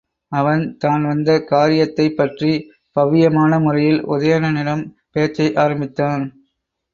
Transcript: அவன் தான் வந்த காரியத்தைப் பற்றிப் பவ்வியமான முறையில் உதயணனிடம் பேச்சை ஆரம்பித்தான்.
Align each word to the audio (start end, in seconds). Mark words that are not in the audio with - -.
அவன் 0.31 0.77
தான் 0.77 1.03
வந்த 1.05 1.39
காரியத்தைப் 1.43 2.15
பற்றிப் 2.17 2.65
பவ்வியமான 2.95 3.59
முறையில் 3.59 4.01
உதயணனிடம் 4.07 4.83
பேச்சை 5.11 5.47
ஆரம்பித்தான். 5.55 6.25